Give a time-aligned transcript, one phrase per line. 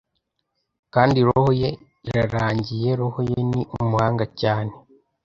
[0.93, 1.69] Kandi roho ye
[2.09, 4.73] irarangiye, roho ye ni umuhanga cyane.